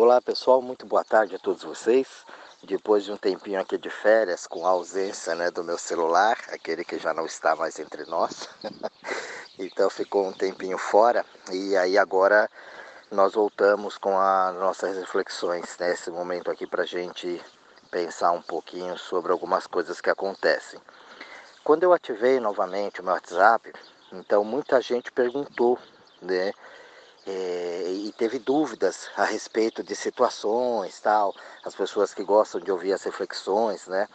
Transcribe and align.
Olá 0.00 0.22
pessoal, 0.22 0.62
muito 0.62 0.86
boa 0.86 1.02
tarde 1.02 1.34
a 1.34 1.40
todos 1.40 1.64
vocês. 1.64 2.06
Depois 2.62 3.02
de 3.02 3.10
um 3.10 3.16
tempinho 3.16 3.60
aqui 3.60 3.76
de 3.76 3.90
férias, 3.90 4.46
com 4.46 4.64
a 4.64 4.70
ausência 4.70 5.34
né, 5.34 5.50
do 5.50 5.64
meu 5.64 5.76
celular, 5.76 6.38
aquele 6.52 6.84
que 6.84 7.00
já 7.00 7.12
não 7.12 7.26
está 7.26 7.56
mais 7.56 7.80
entre 7.80 8.04
nós, 8.04 8.48
então 9.58 9.90
ficou 9.90 10.24
um 10.24 10.32
tempinho 10.32 10.78
fora 10.78 11.26
e 11.50 11.76
aí 11.76 11.98
agora 11.98 12.48
nós 13.10 13.32
voltamos 13.32 13.98
com 13.98 14.16
as 14.16 14.54
nossas 14.54 14.96
reflexões 14.96 15.76
nesse 15.80 16.12
né, 16.12 16.16
momento 16.16 16.48
aqui 16.48 16.64
para 16.64 16.86
gente 16.86 17.44
pensar 17.90 18.30
um 18.30 18.42
pouquinho 18.42 18.96
sobre 18.96 19.32
algumas 19.32 19.66
coisas 19.66 20.00
que 20.00 20.10
acontecem. 20.10 20.80
Quando 21.64 21.82
eu 21.82 21.92
ativei 21.92 22.38
novamente 22.38 23.00
o 23.00 23.04
meu 23.04 23.14
WhatsApp, 23.14 23.72
então 24.12 24.44
muita 24.44 24.80
gente 24.80 25.10
perguntou, 25.10 25.76
né? 26.22 26.52
É, 27.28 27.84
e 27.92 28.12
teve 28.16 28.38
dúvidas 28.38 29.10
a 29.14 29.24
respeito 29.24 29.82
de 29.82 29.94
situações, 29.94 30.98
tal, 30.98 31.34
as 31.62 31.74
pessoas 31.74 32.14
que 32.14 32.24
gostam 32.24 32.58
de 32.58 32.72
ouvir 32.72 32.94
as 32.94 33.02
reflexões, 33.02 33.86
né? 33.86 34.08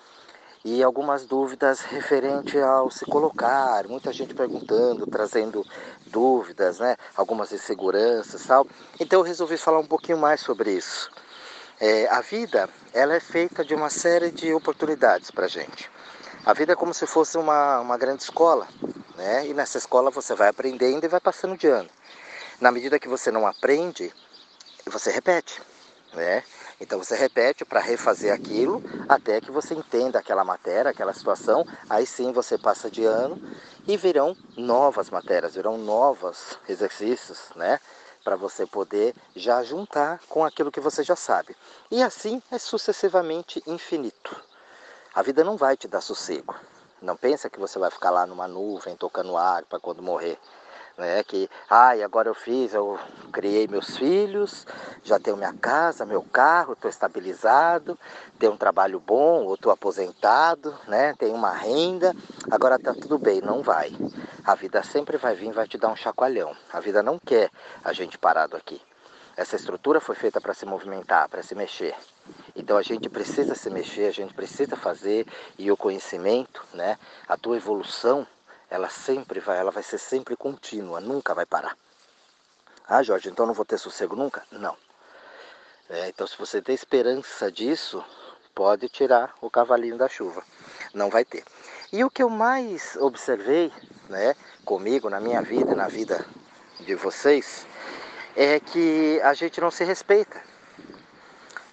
E 0.66 0.82
algumas 0.82 1.26
dúvidas 1.26 1.82
referente 1.82 2.58
ao 2.58 2.90
se 2.90 3.06
colocar, 3.06 3.88
muita 3.88 4.12
gente 4.12 4.34
perguntando, 4.34 5.06
trazendo 5.06 5.64
dúvidas, 6.08 6.80
né? 6.80 6.96
Algumas 7.16 7.52
inseguranças, 7.52 8.46
tal. 8.48 8.66
Então 9.00 9.20
eu 9.20 9.24
resolvi 9.24 9.58
falar 9.58 9.80
um 9.80 9.86
pouquinho 9.86 10.18
mais 10.18 10.42
sobre 10.42 10.72
isso. 10.72 11.12
É, 11.80 12.08
a 12.08 12.22
vida, 12.22 12.68
ela 12.94 13.14
é 13.14 13.20
feita 13.20 13.64
de 13.64 13.76
uma 13.76 13.90
série 13.92 14.32
de 14.32 14.54
oportunidades 14.54 15.30
para 15.30 15.48
gente. 15.48 15.92
A 16.46 16.54
vida 16.54 16.74
é 16.74 16.76
como 16.76 16.94
se 16.94 17.06
fosse 17.06 17.38
uma, 17.38 17.80
uma 17.80 17.98
grande 17.98 18.24
escola, 18.24 18.68
né? 19.16 19.46
E 19.46 19.54
nessa 19.54 19.78
escola 19.78 20.10
você 20.10 20.34
vai 20.34 20.48
aprendendo 20.48 21.04
e 21.04 21.10
vai 21.10 21.20
passando 21.20 21.56
de 21.56 21.68
ano. 21.68 21.90
Na 22.64 22.72
medida 22.72 22.98
que 22.98 23.10
você 23.10 23.30
não 23.30 23.46
aprende, 23.46 24.10
você 24.86 25.12
repete, 25.12 25.62
né? 26.14 26.46
Então 26.80 26.98
você 26.98 27.14
repete 27.14 27.66
para 27.66 27.82
refazer 27.82 28.34
aquilo 28.34 28.82
até 29.06 29.42
que 29.42 29.52
você 29.52 29.74
entenda 29.74 30.18
aquela 30.18 30.46
matéria, 30.46 30.90
aquela 30.90 31.14
situação. 31.14 31.66
Aí 31.90 32.06
sim 32.06 32.32
você 32.32 32.58
passa 32.58 32.90
de 32.90 33.04
ano 33.04 33.38
e 33.86 33.98
virão 33.98 34.34
novas 34.56 35.10
matérias, 35.10 35.56
virão 35.56 35.78
novos 35.78 36.58
exercícios, 36.70 37.50
né? 37.54 37.82
Para 38.24 38.38
você 38.38 38.66
poder 38.66 39.14
já 39.36 39.62
juntar 39.62 40.22
com 40.30 40.46
aquilo 40.46 40.72
que 40.72 40.80
você 40.80 41.04
já 41.04 41.18
sabe. 41.18 41.58
E 41.92 42.02
assim 42.02 42.42
é 42.50 42.58
sucessivamente 42.58 43.62
infinito. 43.68 44.42
A 45.14 45.22
vida 45.22 45.44
não 45.44 45.58
vai 45.58 45.76
te 45.76 45.90
dar 45.90 46.00
sossego. 46.00 46.56
Não 47.02 47.18
pensa 47.18 47.50
que 47.50 47.60
você 47.60 47.78
vai 47.78 47.92
ficar 47.92 48.10
lá 48.10 48.26
numa 48.26 48.48
nuvem 48.48 48.96
tocando 48.96 49.36
ar 49.36 49.66
para 49.66 49.82
quando 49.82 50.02
morrer 50.02 50.40
né? 50.98 51.24
Que, 51.24 51.50
ai, 51.70 52.02
ah, 52.02 52.06
agora 52.06 52.30
eu 52.30 52.34
fiz, 52.34 52.74
eu 52.74 53.00
criei 53.32 53.68
meus 53.68 53.98
filhos, 53.98 54.66
já 55.04 55.20
tenho 55.20 55.38
minha 55.38 55.54
casa, 55.54 56.06
meu 56.06 56.22
carro, 56.22 56.74
estou 56.74 56.90
estabilizado, 56.90 57.98
tenho 58.38 58.54
um 58.54 58.58
trabalho 58.58 59.00
bom, 59.00 59.46
ou 59.46 59.56
estou 59.56 59.72
aposentado, 59.72 60.76
né? 60.88 61.14
Tenho 61.18 61.36
uma 61.36 61.52
renda, 61.52 62.16
agora 62.52 62.76
está 62.76 62.94
tudo 62.94 63.18
bem, 63.18 63.42
não 63.42 63.62
vai. 63.62 63.96
A 64.44 64.56
vida 64.56 64.84
sempre 64.84 65.18
vai 65.18 65.36
vir, 65.36 65.52
vai 65.52 65.68
te 65.68 65.78
dar 65.78 65.90
um 65.90 65.96
chacoalhão. 65.96 66.56
A 66.72 66.80
vida 66.80 67.02
não 67.02 67.18
quer 67.18 67.50
a 67.84 67.94
gente 67.94 68.18
parado 68.18 68.56
aqui. 68.56 68.82
Essa 69.36 69.56
estrutura 69.56 70.00
foi 70.00 70.16
feita 70.16 70.40
para 70.40 70.54
se 70.54 70.64
movimentar, 70.64 71.28
para 71.28 71.42
se 71.42 71.56
mexer. 71.56 71.96
Então 72.56 72.78
a 72.78 72.84
gente 72.84 73.10
precisa 73.10 73.56
se 73.56 73.68
mexer, 73.70 74.06
a 74.06 74.12
gente 74.12 74.34
precisa 74.34 74.76
fazer 74.76 75.26
e 75.58 75.72
o 75.72 75.78
conhecimento, 75.78 76.64
né? 76.72 77.00
A 77.28 77.36
tua 77.36 77.58
evolução 77.58 78.28
ela 78.74 78.90
sempre 78.90 79.40
vai, 79.40 79.60
ela 79.60 79.70
vai 79.70 79.84
ser 79.84 80.00
sempre 80.00 80.36
contínua, 80.36 81.00
nunca 81.00 81.36
vai 81.36 81.46
parar. 81.46 81.78
Ah, 82.88 83.04
Jorge, 83.04 83.30
então 83.30 83.46
não 83.46 83.54
vou 83.54 83.64
ter 83.64 83.78
sossego 83.78 84.16
nunca? 84.16 84.44
Não. 84.52 84.76
É, 85.88 86.10
então, 86.10 86.26
se 86.26 86.36
você 86.36 86.60
tem 86.60 86.74
esperança 86.74 87.52
disso, 87.52 88.04
pode 88.56 88.90
tirar 88.90 89.32
o 89.42 89.48
cavalinho 89.48 89.96
da 89.96 90.10
chuva. 90.10 90.44
Não 90.92 91.12
vai 91.12 91.24
ter. 91.24 91.44
E 91.92 92.04
o 92.04 92.10
que 92.10 92.24
eu 92.24 92.32
mais 92.32 92.96
observei, 92.96 93.72
né, 94.10 94.36
comigo, 94.66 95.08
na 95.08 95.20
minha 95.20 95.44
vida, 95.44 95.76
na 95.76 95.88
vida 95.88 96.26
de 96.80 96.96
vocês, 96.96 97.68
é 98.36 98.60
que 98.60 99.22
a 99.22 99.36
gente 99.36 99.62
não 99.62 99.70
se 99.70 99.84
respeita. 99.84 100.42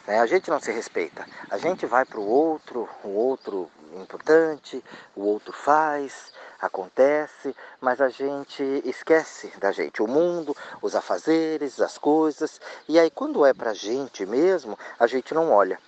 Né? 0.06 0.20
A 0.20 0.26
gente 0.26 0.50
não 0.50 0.60
se 0.60 0.70
respeita. 0.70 1.26
A 1.48 1.56
gente 1.56 1.86
vai 1.86 2.04
para 2.04 2.20
o 2.20 2.28
outro, 2.28 2.86
o 3.02 3.08
outro 3.08 3.70
importante, 3.94 4.84
o 5.16 5.22
outro 5.22 5.54
faz, 5.54 6.30
acontece, 6.60 7.54
mas 7.80 8.00
a 8.00 8.08
gente 8.08 8.62
esquece 8.84 9.52
da 9.58 9.72
gente, 9.72 10.02
o 10.02 10.06
mundo, 10.06 10.56
os 10.82 10.94
afazeres, 10.94 11.80
as 11.80 11.96
coisas, 11.96 12.60
e 12.88 12.98
aí 12.98 13.10
quando 13.10 13.44
é 13.46 13.54
pra 13.54 13.72
gente 13.72 14.26
mesmo, 14.26 14.78
a 14.98 15.06
gente 15.06 15.32
não 15.32 15.50
olha. 15.50 15.78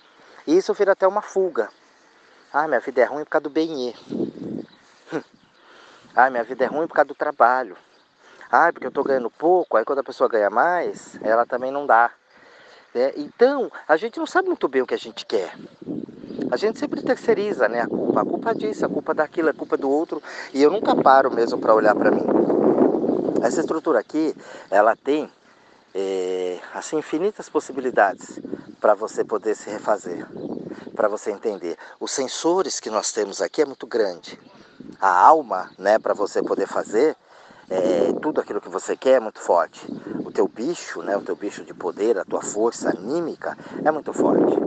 E 0.47 0.57
isso 0.57 0.73
vira 0.73 0.93
até 0.93 1.07
uma 1.07 1.21
fuga. 1.21 1.69
Ah, 2.51 2.67
minha 2.67 2.79
vida 2.79 3.01
é 3.01 3.05
ruim 3.05 3.23
por 3.23 3.31
causa 3.31 3.43
do 3.43 3.49
bem 3.49 3.93
Ah, 6.15 6.29
minha 6.29 6.43
vida 6.43 6.63
é 6.65 6.67
ruim 6.67 6.87
por 6.87 6.93
causa 6.93 7.07
do 7.07 7.15
trabalho. 7.15 7.75
Ah, 8.51 8.71
porque 8.71 8.85
eu 8.85 8.89
estou 8.89 9.03
ganhando 9.03 9.31
pouco, 9.31 9.77
aí 9.77 9.85
quando 9.85 9.99
a 9.99 10.03
pessoa 10.03 10.29
ganha 10.29 10.49
mais, 10.49 11.19
ela 11.23 11.45
também 11.45 11.71
não 11.71 11.87
dá. 11.87 12.11
É, 12.93 13.13
então, 13.17 13.71
a 13.87 13.97
gente 13.97 14.19
não 14.19 14.27
sabe 14.27 14.47
muito 14.47 14.67
bem 14.67 14.83
o 14.83 14.85
que 14.85 14.93
a 14.93 14.97
gente 14.97 15.25
quer. 15.25 15.55
A 16.53 16.55
gente 16.55 16.77
sempre 16.77 17.01
terceiriza 17.01 17.67
né, 17.67 17.81
a 17.81 17.87
culpa. 17.87 18.21
A 18.21 18.23
culpa 18.23 18.53
disso, 18.53 18.85
a 18.85 18.87
culpa 18.87 19.11
daquilo, 19.11 19.49
a 19.49 19.53
culpa 19.55 19.75
do 19.75 19.89
outro. 19.89 20.21
E 20.53 20.61
eu 20.61 20.69
nunca 20.69 20.95
paro 20.95 21.33
mesmo 21.33 21.57
para 21.57 21.73
olhar 21.73 21.95
para 21.95 22.11
mim. 22.11 22.23
Essa 23.41 23.61
estrutura 23.61 23.97
aqui, 23.97 24.35
ela 24.69 24.95
tem 24.95 25.27
é, 25.95 26.59
assim 26.71 26.99
infinitas 26.99 27.49
possibilidades 27.49 28.39
para 28.79 28.93
você 28.93 29.23
poder 29.23 29.55
se 29.55 29.67
refazer, 29.67 30.27
para 30.95 31.07
você 31.07 31.31
entender. 31.31 31.75
Os 31.99 32.11
sensores 32.11 32.79
que 32.79 32.91
nós 32.91 33.11
temos 33.11 33.41
aqui 33.41 33.63
é 33.63 33.65
muito 33.65 33.87
grande. 33.87 34.39
A 35.01 35.09
alma, 35.09 35.71
né, 35.79 35.97
para 35.97 36.13
você 36.13 36.43
poder 36.43 36.67
fazer, 36.67 37.15
é, 37.67 38.13
tudo 38.21 38.39
aquilo 38.39 38.61
que 38.61 38.69
você 38.69 38.95
quer 38.95 39.13
é 39.13 39.19
muito 39.19 39.39
forte. 39.39 39.81
Teu 40.33 40.47
bicho, 40.47 41.01
né, 41.03 41.15
o 41.15 41.21
teu 41.21 41.35
bicho 41.35 41.63
de 41.63 41.73
poder, 41.73 42.17
a 42.17 42.25
tua 42.25 42.41
força 42.41 42.89
anímica 42.89 43.57
é 43.85 43.91
muito 43.91 44.11
forte. 44.11 44.57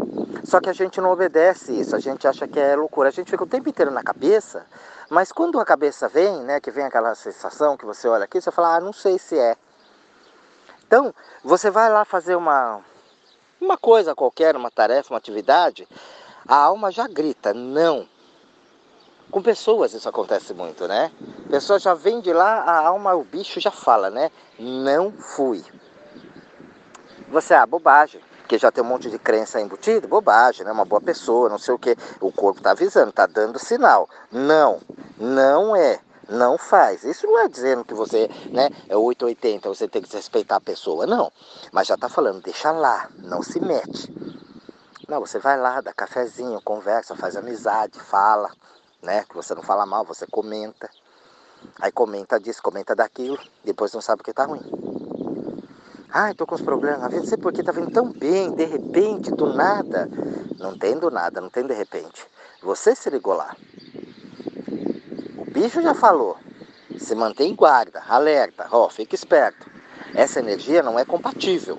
Só 0.44 0.60
que 0.60 0.70
a 0.70 0.72
gente 0.72 1.00
não 1.00 1.10
obedece 1.10 1.72
isso, 1.72 1.96
a 1.96 1.98
gente 1.98 2.26
acha 2.26 2.46
que 2.46 2.58
é 2.58 2.76
loucura. 2.76 3.08
A 3.08 3.12
gente 3.12 3.30
fica 3.30 3.42
o 3.42 3.48
tempo 3.48 3.68
inteiro 3.68 3.90
na 3.90 4.02
cabeça, 4.02 4.64
mas 5.10 5.32
quando 5.32 5.58
a 5.58 5.64
cabeça 5.64 6.08
vem, 6.08 6.42
né, 6.44 6.60
que 6.60 6.70
vem 6.70 6.84
aquela 6.84 7.14
sensação 7.14 7.76
que 7.76 7.84
você 7.84 8.06
olha 8.06 8.24
aqui, 8.24 8.40
você 8.40 8.50
fala, 8.50 8.76
ah, 8.76 8.80
não 8.80 8.92
sei 8.92 9.18
se 9.18 9.36
é. 9.38 9.56
Então, 10.86 11.12
você 11.42 11.68
vai 11.68 11.90
lá 11.90 12.04
fazer 12.04 12.36
uma, 12.36 12.80
uma 13.60 13.76
coisa 13.76 14.14
qualquer, 14.14 14.54
uma 14.54 14.70
tarefa, 14.70 15.12
uma 15.12 15.18
atividade, 15.18 15.88
a 16.46 16.56
alma 16.56 16.92
já 16.92 17.08
grita, 17.08 17.52
não, 17.52 18.08
com 19.30 19.42
pessoas 19.42 19.92
isso 19.94 20.08
acontece 20.08 20.54
muito, 20.54 20.86
né? 20.86 21.10
A 21.46 21.48
pessoa 21.48 21.78
já 21.78 21.94
vem 21.94 22.20
de 22.20 22.32
lá, 22.32 22.60
a 22.62 22.88
alma, 22.88 23.14
o 23.14 23.22
bicho 23.22 23.60
já 23.60 23.70
fala, 23.70 24.10
né? 24.10 24.32
Não 24.58 25.12
fui. 25.12 25.64
Você, 27.28 27.54
ah, 27.54 27.64
bobagem, 27.64 28.20
porque 28.38 28.58
já 28.58 28.72
tem 28.72 28.82
um 28.82 28.86
monte 28.86 29.08
de 29.08 29.18
crença 29.18 29.60
embutida, 29.60 30.08
bobagem, 30.08 30.66
né? 30.66 30.72
Uma 30.72 30.84
boa 30.84 31.00
pessoa, 31.00 31.48
não 31.48 31.58
sei 31.58 31.72
o 31.72 31.78
que. 31.78 31.96
O 32.20 32.32
corpo 32.32 32.58
está 32.58 32.72
avisando, 32.72 33.10
está 33.10 33.26
dando 33.26 33.60
sinal. 33.60 34.08
Não, 34.32 34.80
não 35.16 35.76
é. 35.76 36.00
Não 36.28 36.58
faz. 36.58 37.04
Isso 37.04 37.24
não 37.28 37.38
é 37.38 37.48
dizendo 37.48 37.84
que 37.84 37.94
você 37.94 38.28
né, 38.50 38.68
é 38.88 38.96
880, 38.96 39.68
você 39.68 39.86
tem 39.86 40.02
que 40.02 40.16
respeitar 40.16 40.56
a 40.56 40.60
pessoa. 40.60 41.06
Não. 41.06 41.30
Mas 41.70 41.86
já 41.86 41.94
está 41.94 42.08
falando, 42.08 42.42
deixa 42.42 42.72
lá, 42.72 43.08
não 43.18 43.40
se 43.40 43.60
mete. 43.60 44.12
Não, 45.06 45.20
você 45.20 45.38
vai 45.38 45.56
lá, 45.56 45.80
dá 45.80 45.92
cafezinho, 45.92 46.60
conversa, 46.62 47.14
faz 47.14 47.36
amizade, 47.36 48.00
fala 48.00 48.50
né? 49.06 49.24
Que 49.28 49.34
você 49.34 49.54
não 49.54 49.62
fala 49.62 49.86
mal, 49.86 50.04
você 50.04 50.26
comenta. 50.26 50.90
Aí 51.80 51.92
comenta 51.92 52.40
disso, 52.40 52.62
comenta 52.62 52.94
daquilo, 52.94 53.38
depois 53.64 53.92
não 53.92 54.00
sabe 54.00 54.22
o 54.22 54.24
que 54.24 54.32
tá 54.32 54.44
ruim. 54.44 54.62
Ai, 56.10 56.34
tô 56.34 56.46
com 56.46 56.54
os 56.54 56.62
problemas 56.62 57.12
não 57.12 57.24
sei 57.24 57.36
porque 57.36 57.62
tá 57.62 57.72
vindo 57.72 57.90
tão 57.90 58.10
bem, 58.10 58.50
de 58.52 58.64
repente, 58.64 59.30
do 59.30 59.52
nada. 59.52 60.08
Não 60.58 60.76
tem 60.78 60.98
do 60.98 61.10
nada, 61.10 61.40
não 61.40 61.50
tem 61.50 61.66
de 61.66 61.74
repente. 61.74 62.26
Você 62.62 62.94
se 62.94 63.10
ligou 63.10 63.34
lá. 63.34 63.54
O 65.36 65.50
bicho 65.50 65.82
já 65.82 65.94
falou. 65.94 66.38
Se 66.98 67.14
mantém 67.14 67.54
guarda, 67.54 68.02
alerta, 68.08 68.66
ó, 68.70 68.88
fica 68.88 69.14
esperto. 69.14 69.70
Essa 70.14 70.38
energia 70.38 70.82
não 70.82 70.98
é 70.98 71.04
compatível. 71.04 71.78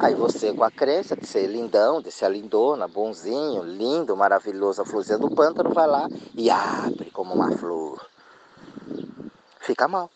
Aí 0.00 0.14
você 0.14 0.52
com 0.52 0.64
a 0.64 0.70
crença 0.70 1.14
de 1.14 1.26
ser 1.26 1.46
lindão, 1.46 2.00
de 2.02 2.10
ser 2.10 2.30
lindona, 2.30 2.88
bonzinho, 2.88 3.62
lindo, 3.62 4.16
maravilhoso, 4.16 4.82
a 4.82 4.84
florzinha 4.84 5.18
do 5.18 5.30
pântano, 5.30 5.72
vai 5.72 5.86
lá 5.86 6.08
e 6.34 6.50
abre 6.50 7.10
como 7.10 7.34
uma 7.34 7.52
flor. 7.56 8.09
Fica 9.70 9.86
mal. 9.86 10.10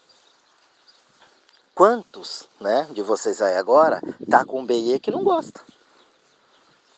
Quantos 1.76 2.48
né, 2.60 2.88
de 2.90 3.02
vocês 3.02 3.40
aí 3.40 3.56
agora 3.56 4.00
tá 4.28 4.44
com 4.44 4.62
um 4.62 4.66
BE 4.66 4.98
que 4.98 5.12
não 5.12 5.22
gosta? 5.22 5.60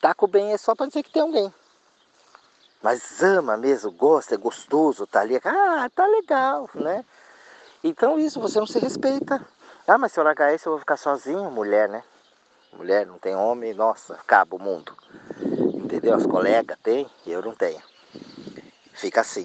Tá 0.00 0.14
com 0.14 0.24
o 0.24 0.28
BE 0.28 0.56
só 0.56 0.74
para 0.74 0.86
dizer 0.86 1.02
que 1.02 1.12
tem 1.12 1.20
alguém. 1.20 1.52
Mas 2.82 3.22
ama 3.22 3.58
mesmo, 3.58 3.90
gosta, 3.90 4.36
é 4.36 4.38
gostoso, 4.38 5.06
tá 5.06 5.20
ali. 5.20 5.38
Ah, 5.44 5.90
tá 5.94 6.06
legal, 6.06 6.70
né? 6.74 7.04
Então 7.84 8.18
isso, 8.18 8.40
você 8.40 8.58
não 8.58 8.66
se 8.66 8.78
respeita. 8.78 9.46
Ah, 9.86 9.98
mas 9.98 10.12
se 10.12 10.18
eu 10.18 10.24
largar 10.24 10.54
esse 10.54 10.66
eu 10.66 10.72
vou 10.72 10.80
ficar 10.80 10.96
sozinho, 10.96 11.50
mulher, 11.50 11.90
né? 11.90 12.02
Mulher 12.72 13.04
não 13.04 13.18
tem 13.18 13.36
homem, 13.36 13.74
nossa, 13.74 14.14
acaba 14.14 14.56
o 14.56 14.58
mundo. 14.58 14.96
Entendeu? 15.74 16.14
As 16.14 16.24
colegas 16.24 16.78
têm 16.82 17.06
eu 17.26 17.42
não 17.42 17.54
tenho. 17.54 17.82
Fica 18.94 19.20
assim. 19.20 19.44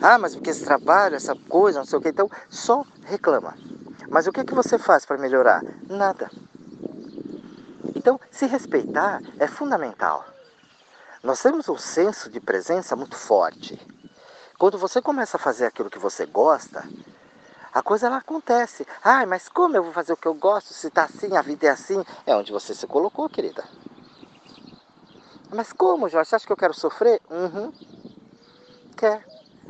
Ah, 0.00 0.18
mas 0.18 0.34
porque 0.34 0.50
esse 0.50 0.64
trabalho, 0.64 1.16
essa 1.16 1.34
coisa, 1.34 1.78
não 1.80 1.86
sei 1.86 1.98
o 1.98 2.02
que, 2.02 2.08
então 2.08 2.30
só 2.48 2.84
reclama. 3.04 3.54
Mas 4.08 4.26
o 4.26 4.32
que, 4.32 4.44
que 4.44 4.54
você 4.54 4.78
faz 4.78 5.04
para 5.04 5.18
melhorar? 5.18 5.62
Nada. 5.88 6.30
Então, 7.94 8.20
se 8.30 8.46
respeitar 8.46 9.20
é 9.38 9.46
fundamental. 9.46 10.24
Nós 11.22 11.42
temos 11.42 11.68
um 11.68 11.76
senso 11.76 12.30
de 12.30 12.40
presença 12.40 12.94
muito 12.94 13.16
forte. 13.16 13.78
Quando 14.56 14.78
você 14.78 15.02
começa 15.02 15.36
a 15.36 15.40
fazer 15.40 15.66
aquilo 15.66 15.90
que 15.90 15.98
você 15.98 16.24
gosta, 16.26 16.88
a 17.72 17.82
coisa 17.82 18.06
ela 18.06 18.18
acontece. 18.18 18.86
Ai, 19.04 19.26
mas 19.26 19.48
como 19.48 19.76
eu 19.76 19.82
vou 19.82 19.92
fazer 19.92 20.12
o 20.12 20.16
que 20.16 20.26
eu 20.26 20.34
gosto? 20.34 20.72
Se 20.72 20.88
está 20.88 21.04
assim, 21.04 21.36
a 21.36 21.42
vida 21.42 21.66
é 21.66 21.70
assim. 21.70 22.02
É 22.24 22.34
onde 22.34 22.52
você 22.52 22.74
se 22.74 22.86
colocou, 22.86 23.28
querida. 23.28 23.64
Mas 25.50 25.72
como, 25.72 26.08
Jorge? 26.08 26.30
Você 26.30 26.36
acha 26.36 26.46
que 26.46 26.52
eu 26.52 26.56
quero 26.56 26.74
sofrer? 26.74 27.20
Uhum. 27.30 27.72
Quer. 28.96 29.24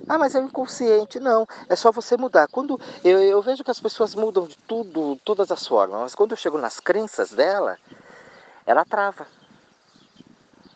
Ah, 0.07 0.19
mas 0.19 0.35
é 0.35 0.39
inconsciente. 0.39 1.19
Não, 1.19 1.47
é 1.69 1.75
só 1.75 1.91
você 1.91 2.17
mudar. 2.17 2.47
Quando 2.49 2.79
eu, 3.03 3.23
eu, 3.23 3.41
vejo 3.43 3.65
que 3.65 3.71
as 3.71 3.81
pessoas 3.81 4.15
mudam 4.15 4.47
de 4.47 4.57
tudo, 4.59 5.17
todas 5.25 5.51
as 5.51 5.67
formas, 5.67 6.01
mas 6.01 6.15
quando 6.15 6.33
eu 6.33 6.37
chego 6.37 6.59
nas 6.59 6.79
crenças 6.79 7.31
dela, 7.31 7.79
ela 8.67 8.85
trava. 8.85 9.27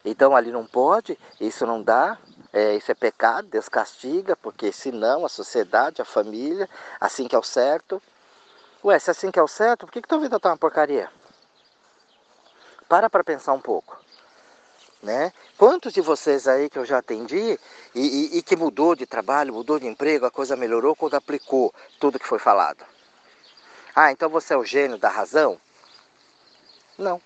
Então 0.05 0.35
ali 0.35 0.51
não 0.51 0.67
pode, 0.67 1.19
isso 1.41 1.65
não 1.65 1.81
dá, 1.83 2.19
é, 2.53 2.75
isso 2.75 2.91
é 2.91 2.95
pecado, 2.95 3.49
Deus 3.49 3.69
castiga, 3.69 4.37
porque 4.37 4.73
senão 4.73 5.25
a 5.25 5.29
sociedade, 5.29 6.03
a 6.03 6.05
família, 6.05 6.69
assim 7.01 7.29
que 7.29 7.37
é 7.37 7.39
o 7.39 7.43
certo. 7.43 8.03
Ué, 8.85 8.99
se 8.99 9.11
assim 9.11 9.31
que 9.31 9.39
é 9.39 9.43
o 9.43 9.49
certo, 9.49 9.87
por 9.87 9.93
que, 9.93 10.03
que 10.03 10.09
tua 10.09 10.19
vida 10.19 10.41
tá 10.41 10.51
uma 10.51 10.57
porcaria? 10.57 11.09
Para 12.89 13.09
para 13.09 13.23
pensar 13.23 13.53
um 13.53 13.61
pouco. 13.61 14.03
Né? 15.03 15.33
Quantos 15.59 15.93
de 15.93 16.01
vocês 16.01 16.47
aí 16.47 16.71
que 16.71 16.79
eu 16.79 16.85
já 16.85 16.99
atendi 16.99 17.59
e, 17.93 18.01
e, 18.01 18.39
e, 18.39 18.43
que 18.43 18.55
mudou 18.55 18.95
de 18.95 19.05
trabalho, 19.05 19.53
mudou 19.53 19.81
de 19.81 19.87
emprego, 19.89 20.25
a 20.25 20.31
coisa 20.31 20.55
melhorou 20.55 20.95
quando 20.95 21.15
aplicou 21.15 21.75
tudo 21.99 22.21
que 22.21 22.27
foi 22.27 22.39
falado? 22.39 22.85
Ah, 23.95 24.13
então 24.13 24.29
você 24.29 24.55
é 24.55 24.57
o 24.57 24.65
gênio 24.65 24.97
da 24.97 25.09
razão? 25.09 25.61
Não. 26.97 27.21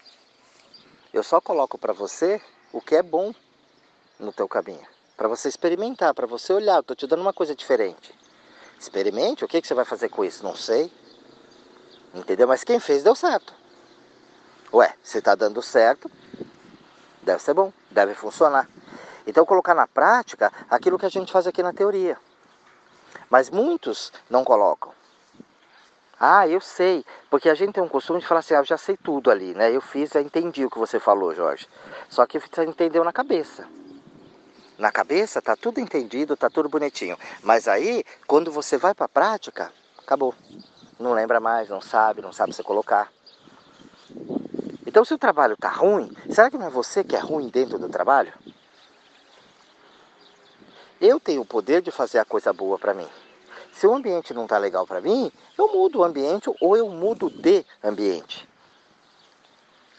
Eu 1.12 1.22
só 1.22 1.38
coloco 1.38 1.76
para 1.76 1.92
você 1.92 2.40
o 2.72 2.80
que 2.80 2.96
é 2.96 3.02
bom 3.02 3.34
no 4.18 4.32
teu 4.32 4.48
caminho, 4.48 4.86
para 5.14 5.28
você 5.28 5.48
experimentar, 5.48 6.14
para 6.14 6.26
você 6.26 6.54
olhar. 6.54 6.80
Estou 6.80 6.96
te 6.96 7.06
dando 7.06 7.20
uma 7.20 7.32
coisa 7.32 7.54
diferente. 7.54 8.14
Experimente. 8.78 9.44
O 9.44 9.48
que, 9.48 9.60
que 9.60 9.66
você 9.66 9.74
vai 9.74 9.84
fazer 9.84 10.08
com 10.08 10.24
isso? 10.24 10.42
Não 10.42 10.56
sei. 10.56 10.90
Entendeu? 12.14 12.48
Mas 12.48 12.64
quem 12.64 12.80
fez 12.80 13.02
deu 13.02 13.14
certo. 13.14 13.54
Ué, 14.72 14.94
se 15.02 15.18
está 15.18 15.34
dando 15.34 15.62
certo, 15.62 16.10
deve 17.26 17.42
ser 17.42 17.52
bom, 17.52 17.72
deve 17.90 18.14
funcionar. 18.14 18.68
Então, 19.26 19.44
colocar 19.44 19.74
na 19.74 19.86
prática 19.86 20.52
aquilo 20.70 20.98
que 20.98 21.04
a 21.04 21.10
gente 21.10 21.32
faz 21.32 21.46
aqui 21.46 21.62
na 21.62 21.72
teoria. 21.72 22.16
Mas 23.28 23.50
muitos 23.50 24.12
não 24.30 24.44
colocam. 24.44 24.92
Ah, 26.18 26.48
eu 26.48 26.60
sei, 26.60 27.04
porque 27.28 27.50
a 27.50 27.54
gente 27.54 27.74
tem 27.74 27.82
um 27.82 27.88
costume 27.88 28.20
de 28.20 28.26
falar 28.26 28.40
assim, 28.40 28.54
ah, 28.54 28.58
eu 28.58 28.64
já 28.64 28.78
sei 28.78 28.96
tudo 28.96 29.30
ali, 29.30 29.52
né? 29.54 29.70
Eu 29.70 29.82
fiz, 29.82 30.10
já 30.10 30.22
entendi 30.22 30.64
o 30.64 30.70
que 30.70 30.78
você 30.78 30.98
falou, 30.98 31.34
Jorge. 31.34 31.68
Só 32.08 32.24
que 32.24 32.38
você 32.38 32.64
entendeu 32.64 33.04
na 33.04 33.12
cabeça. 33.12 33.68
Na 34.78 34.92
cabeça 34.92 35.42
tá 35.42 35.56
tudo 35.56 35.80
entendido, 35.80 36.36
tá 36.36 36.48
tudo 36.48 36.68
bonitinho. 36.68 37.18
Mas 37.42 37.66
aí, 37.66 38.04
quando 38.26 38.52
você 38.52 38.78
vai 38.78 38.94
para 38.94 39.06
a 39.06 39.08
prática, 39.08 39.72
acabou. 39.98 40.34
Não 40.98 41.12
lembra 41.12 41.40
mais, 41.40 41.68
não 41.68 41.80
sabe, 41.80 42.22
não 42.22 42.32
sabe 42.32 42.54
se 42.54 42.62
colocar. 42.62 43.10
Então, 44.96 45.04
se 45.04 45.12
o 45.12 45.18
trabalho 45.18 45.52
está 45.52 45.68
ruim, 45.68 46.10
será 46.30 46.50
que 46.50 46.56
não 46.56 46.68
é 46.68 46.70
você 46.70 47.04
que 47.04 47.14
é 47.14 47.18
ruim 47.18 47.50
dentro 47.50 47.78
do 47.78 47.86
trabalho? 47.86 48.32
Eu 50.98 51.20
tenho 51.20 51.42
o 51.42 51.44
poder 51.44 51.82
de 51.82 51.90
fazer 51.90 52.18
a 52.18 52.24
coisa 52.24 52.50
boa 52.50 52.78
para 52.78 52.94
mim. 52.94 53.06
Se 53.74 53.86
o 53.86 53.94
ambiente 53.94 54.32
não 54.32 54.44
está 54.44 54.56
legal 54.56 54.86
para 54.86 55.02
mim, 55.02 55.30
eu 55.58 55.68
mudo 55.70 55.98
o 55.98 56.02
ambiente 56.02 56.50
ou 56.62 56.78
eu 56.78 56.88
mudo 56.88 57.28
de 57.28 57.62
ambiente. 57.84 58.48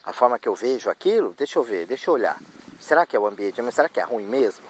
A 0.03 0.11
forma 0.11 0.39
que 0.39 0.49
eu 0.49 0.55
vejo 0.55 0.89
aquilo, 0.89 1.35
deixa 1.38 1.59
eu 1.59 1.63
ver, 1.63 1.85
deixa 1.85 2.09
eu 2.09 2.15
olhar. 2.15 2.41
Será 2.79 3.05
que 3.05 3.15
é 3.15 3.19
o 3.19 3.27
ambiente? 3.27 3.61
Mas 3.61 3.75
será 3.75 3.88
que 3.88 4.00
é 4.00 4.03
ruim 4.03 4.25
mesmo? 4.25 4.65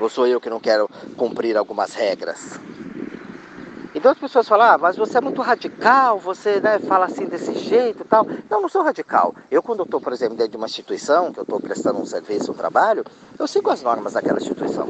Ou 0.00 0.08
sou 0.08 0.26
eu 0.26 0.40
que 0.40 0.50
não 0.50 0.58
quero 0.58 0.90
cumprir 1.16 1.56
algumas 1.56 1.94
regras? 1.94 2.58
Então 4.00 4.12
as 4.12 4.18
pessoas 4.18 4.48
falam, 4.48 4.66
ah, 4.66 4.78
mas 4.78 4.96
você 4.96 5.18
é 5.18 5.20
muito 5.20 5.42
radical, 5.42 6.18
você 6.18 6.58
né, 6.58 6.78
fala 6.78 7.04
assim 7.04 7.26
desse 7.26 7.52
jeito 7.58 8.00
e 8.00 8.06
tal. 8.06 8.24
Não, 8.48 8.62
não 8.62 8.68
sou 8.70 8.82
radical. 8.82 9.34
Eu 9.50 9.62
quando 9.62 9.82
estou, 9.82 10.00
por 10.00 10.10
exemplo, 10.10 10.34
dentro 10.34 10.52
de 10.52 10.56
uma 10.56 10.64
instituição, 10.64 11.30
que 11.30 11.38
eu 11.38 11.42
estou 11.42 11.60
prestando 11.60 12.00
um 12.00 12.06
serviço, 12.06 12.50
um 12.50 12.54
trabalho, 12.54 13.04
eu 13.38 13.46
sigo 13.46 13.68
as 13.68 13.82
normas 13.82 14.14
daquela 14.14 14.38
instituição. 14.38 14.88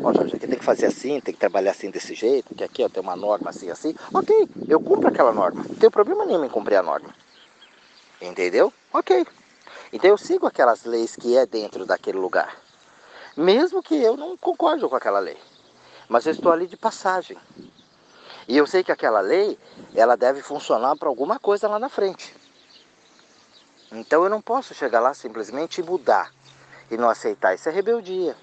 Ó, 0.00 0.12
Jorge, 0.12 0.36
aqui 0.36 0.46
tem 0.46 0.56
que 0.56 0.64
fazer 0.64 0.86
assim, 0.86 1.20
tem 1.20 1.34
que 1.34 1.40
trabalhar 1.40 1.72
assim 1.72 1.90
desse 1.90 2.14
jeito, 2.14 2.54
que 2.54 2.62
aqui 2.62 2.84
ó, 2.84 2.88
tem 2.88 3.02
uma 3.02 3.16
norma 3.16 3.50
assim, 3.50 3.68
assim. 3.68 3.96
Ok, 4.14 4.48
eu 4.68 4.78
cumpro 4.78 5.08
aquela 5.08 5.32
norma. 5.32 5.64
Não 5.68 5.74
tenho 5.74 5.90
problema 5.90 6.24
nenhum 6.24 6.44
em 6.44 6.48
cumprir 6.48 6.76
a 6.76 6.84
norma. 6.84 7.08
Entendeu? 8.22 8.72
Ok. 8.92 9.26
Então 9.92 10.08
eu 10.08 10.16
sigo 10.16 10.46
aquelas 10.46 10.84
leis 10.84 11.16
que 11.16 11.36
é 11.36 11.44
dentro 11.44 11.84
daquele 11.84 12.18
lugar. 12.18 12.56
Mesmo 13.36 13.82
que 13.82 13.96
eu 13.96 14.16
não 14.16 14.36
concorde 14.36 14.86
com 14.88 14.94
aquela 14.94 15.18
lei 15.18 15.36
mas 16.08 16.26
eu 16.26 16.32
estou 16.32 16.52
ali 16.52 16.66
de 16.66 16.76
passagem. 16.76 17.36
E 18.48 18.56
eu 18.56 18.66
sei 18.66 18.84
que 18.84 18.92
aquela 18.92 19.20
lei, 19.20 19.58
ela 19.94 20.16
deve 20.16 20.40
funcionar 20.42 20.96
para 20.96 21.08
alguma 21.08 21.38
coisa 21.38 21.68
lá 21.68 21.78
na 21.78 21.88
frente. 21.88 22.34
Então 23.90 24.24
eu 24.24 24.30
não 24.30 24.40
posso 24.40 24.74
chegar 24.74 25.00
lá 25.00 25.14
simplesmente 25.14 25.80
e 25.80 25.84
mudar 25.84 26.32
e 26.90 26.96
não 26.96 27.08
aceitar. 27.08 27.54
Isso 27.54 27.68
é 27.68 27.72
rebeldia. 27.72 28.36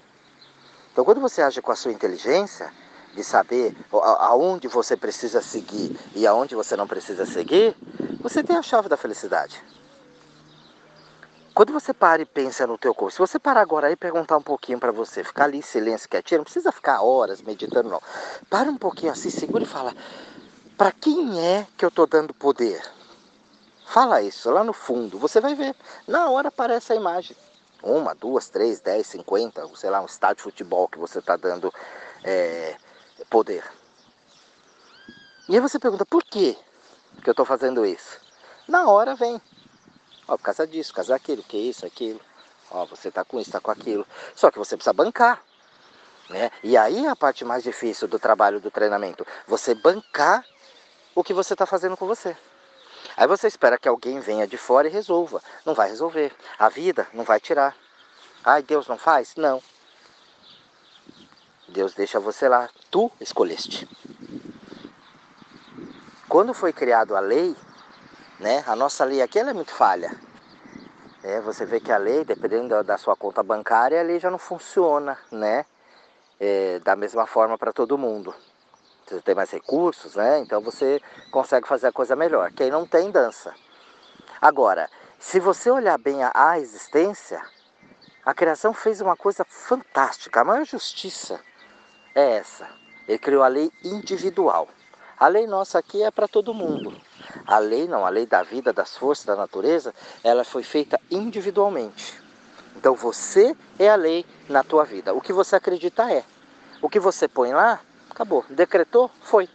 Então 0.92 1.04
quando 1.04 1.20
você 1.20 1.42
age 1.42 1.62
com 1.62 1.72
a 1.72 1.76
sua 1.76 1.92
inteligência, 1.92 2.72
de 3.14 3.22
saber 3.22 3.76
aonde 3.92 4.66
você 4.66 4.96
precisa 4.96 5.40
seguir 5.40 5.96
e 6.14 6.26
aonde 6.26 6.54
você 6.54 6.76
não 6.76 6.86
precisa 6.86 7.24
seguir, 7.24 7.76
você 8.20 8.42
tem 8.42 8.56
a 8.56 8.62
chave 8.62 8.88
da 8.88 8.96
felicidade. 8.96 9.62
Quando 11.54 11.72
você 11.72 11.94
para 11.94 12.20
e 12.20 12.24
pensa 12.24 12.66
no 12.66 12.76
teu 12.76 12.92
corpo, 12.92 13.12
se 13.12 13.18
você 13.18 13.38
parar 13.38 13.60
agora 13.60 13.88
e 13.88 13.94
perguntar 13.94 14.36
um 14.36 14.42
pouquinho 14.42 14.80
para 14.80 14.90
você, 14.90 15.22
ficar 15.22 15.44
ali 15.44 15.58
em 15.58 15.62
silêncio, 15.62 16.08
quietinho, 16.08 16.38
não 16.38 16.44
precisa 16.44 16.72
ficar 16.72 17.00
horas 17.00 17.40
meditando 17.40 17.88
não. 17.88 18.02
Para 18.50 18.68
um 18.68 18.76
pouquinho 18.76 19.12
assim, 19.12 19.30
segura 19.30 19.62
e 19.62 19.66
fala, 19.66 19.94
para 20.76 20.90
quem 20.90 21.40
é 21.40 21.64
que 21.78 21.84
eu 21.84 21.90
estou 21.90 22.08
dando 22.08 22.34
poder? 22.34 22.82
Fala 23.86 24.20
isso 24.20 24.50
lá 24.50 24.64
no 24.64 24.72
fundo, 24.72 25.16
você 25.16 25.40
vai 25.40 25.54
ver. 25.54 25.76
Na 26.08 26.28
hora 26.28 26.48
aparece 26.48 26.92
a 26.92 26.96
imagem. 26.96 27.36
Uma, 27.80 28.16
duas, 28.16 28.48
três, 28.48 28.80
dez, 28.80 29.06
cinquenta, 29.06 29.64
sei 29.76 29.90
lá, 29.90 30.00
um 30.00 30.06
estádio 30.06 30.38
de 30.38 30.42
futebol 30.42 30.88
que 30.88 30.98
você 30.98 31.20
está 31.20 31.36
dando 31.36 31.72
é, 32.24 32.74
poder. 33.30 33.62
E 35.48 35.54
aí 35.54 35.60
você 35.60 35.78
pergunta, 35.78 36.04
por 36.04 36.24
que 36.24 36.58
eu 37.24 37.30
estou 37.30 37.44
fazendo 37.44 37.86
isso? 37.86 38.18
Na 38.66 38.88
hora 38.88 39.14
vem. 39.14 39.40
Ó, 40.26 40.36
por 40.36 40.44
causa 40.44 40.66
disso, 40.66 40.90
por 40.90 40.96
causa 40.96 41.12
daquilo, 41.12 41.42
que 41.42 41.56
isso, 41.56 41.86
aquilo. 41.86 42.20
Ó, 42.70 42.86
você 42.86 43.10
tá 43.10 43.24
com 43.24 43.38
isso, 43.38 43.50
tá 43.50 43.60
com 43.60 43.70
aquilo. 43.70 44.06
Só 44.34 44.50
que 44.50 44.58
você 44.58 44.76
precisa 44.76 44.92
bancar. 44.92 45.42
Né? 46.28 46.50
E 46.62 46.76
aí 46.76 47.06
a 47.06 47.14
parte 47.14 47.44
mais 47.44 47.62
difícil 47.62 48.08
do 48.08 48.18
trabalho 48.18 48.60
do 48.60 48.70
treinamento. 48.70 49.26
Você 49.46 49.74
bancar 49.74 50.44
o 51.14 51.22
que 51.22 51.34
você 51.34 51.52
está 51.52 51.66
fazendo 51.66 51.96
com 51.96 52.06
você. 52.06 52.36
Aí 53.16 53.26
você 53.26 53.46
espera 53.46 53.78
que 53.78 53.88
alguém 53.88 54.18
venha 54.20 54.46
de 54.46 54.56
fora 54.56 54.88
e 54.88 54.90
resolva. 54.90 55.42
Não 55.64 55.74
vai 55.74 55.88
resolver. 55.88 56.32
A 56.58 56.68
vida 56.68 57.06
não 57.12 57.24
vai 57.24 57.38
tirar. 57.38 57.76
Ai, 58.42 58.62
Deus 58.62 58.88
não 58.88 58.98
faz? 58.98 59.34
Não. 59.36 59.62
Deus 61.68 61.94
deixa 61.94 62.18
você 62.18 62.48
lá. 62.48 62.68
Tu 62.90 63.10
escolheste. 63.20 63.88
Quando 66.28 66.52
foi 66.54 66.72
criado 66.72 67.14
a 67.14 67.20
lei, 67.20 67.54
né? 68.38 68.64
A 68.66 68.74
nossa 68.74 69.04
lei 69.04 69.22
aqui 69.22 69.38
é 69.38 69.52
muito 69.52 69.72
falha. 69.72 70.14
É, 71.22 71.40
você 71.40 71.64
vê 71.64 71.80
que 71.80 71.90
a 71.90 71.96
lei, 71.96 72.24
dependendo 72.24 72.82
da 72.84 72.98
sua 72.98 73.16
conta 73.16 73.42
bancária, 73.42 74.00
a 74.00 74.02
lei 74.02 74.20
já 74.20 74.30
não 74.30 74.38
funciona 74.38 75.18
né? 75.32 75.64
É, 76.38 76.78
da 76.80 76.94
mesma 76.94 77.26
forma 77.26 77.56
para 77.56 77.72
todo 77.72 77.96
mundo. 77.96 78.34
Você 79.06 79.20
tem 79.20 79.34
mais 79.34 79.50
recursos, 79.50 80.14
né? 80.14 80.38
então 80.40 80.62
você 80.62 81.00
consegue 81.30 81.68
fazer 81.68 81.88
a 81.88 81.92
coisa 81.92 82.16
melhor. 82.16 82.50
Quem 82.52 82.70
não 82.70 82.86
tem, 82.86 83.10
dança. 83.10 83.54
Agora, 84.40 84.88
se 85.18 85.38
você 85.38 85.70
olhar 85.70 85.98
bem 85.98 86.22
a, 86.22 86.32
a 86.34 86.58
existência, 86.58 87.42
a 88.24 88.32
criação 88.32 88.72
fez 88.72 89.00
uma 89.00 89.16
coisa 89.16 89.44
fantástica. 89.44 90.40
A 90.40 90.44
maior 90.44 90.64
justiça 90.64 91.40
é 92.14 92.36
essa. 92.36 92.66
Ele 93.06 93.18
criou 93.18 93.42
a 93.42 93.48
lei 93.48 93.70
individual. 93.82 94.68
A 95.18 95.28
lei 95.28 95.46
nossa 95.46 95.78
aqui 95.78 96.02
é 96.02 96.10
para 96.10 96.26
todo 96.26 96.52
mundo. 96.52 96.92
A 97.46 97.58
lei 97.58 97.86
não, 97.86 98.04
a 98.04 98.08
lei 98.08 98.26
da 98.26 98.42
vida, 98.42 98.72
das 98.72 98.96
forças 98.96 99.24
da 99.24 99.36
natureza, 99.36 99.94
ela 100.22 100.44
foi 100.44 100.62
feita 100.62 101.00
individualmente. 101.10 102.20
Então 102.76 102.94
você 102.94 103.56
é 103.78 103.88
a 103.88 103.96
lei 103.96 104.26
na 104.48 104.62
tua 104.62 104.84
vida. 104.84 105.14
O 105.14 105.20
que 105.20 105.32
você 105.32 105.56
acredita 105.56 106.10
é. 106.10 106.24
O 106.82 106.88
que 106.88 106.98
você 106.98 107.28
põe 107.28 107.52
lá, 107.52 107.80
acabou. 108.10 108.44
Decretou, 108.50 109.10
foi. 109.22 109.48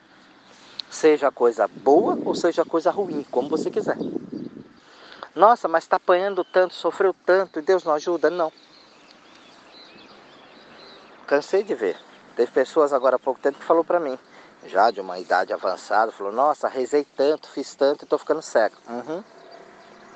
Seja 0.89 1.31
coisa 1.31 1.67
boa 1.67 2.17
ou 2.25 2.33
seja 2.33 2.65
coisa 2.65 2.89
ruim, 2.89 3.25
como 3.29 3.49
você 3.49 3.69
quiser. 3.69 3.97
Nossa, 5.35 5.67
mas 5.67 5.83
está 5.83 5.97
apanhando 5.97 6.43
tanto, 6.43 6.73
sofreu 6.73 7.13
tanto 7.25 7.59
e 7.59 7.61
Deus 7.61 7.83
não 7.83 7.93
ajuda? 7.93 8.29
Não. 8.29 8.51
Cansei 11.27 11.63
de 11.63 11.75
ver. 11.75 11.97
Teve 12.35 12.51
pessoas 12.51 12.93
agora 12.93 13.17
há 13.17 13.19
pouco 13.19 13.39
tempo 13.39 13.59
que 13.59 13.65
falou 13.65 13.83
para 13.83 13.99
mim, 13.99 14.17
já 14.65 14.91
de 14.91 14.99
uma 14.99 15.19
idade 15.19 15.53
avançada, 15.53 16.11
falou, 16.11 16.33
nossa, 16.33 16.67
rezei 16.67 17.05
tanto, 17.15 17.49
fiz 17.49 17.75
tanto 17.75 18.03
e 18.03 18.05
estou 18.05 18.19
ficando 18.19 18.41
cego. 18.41 18.75
Uhum. 18.87 19.23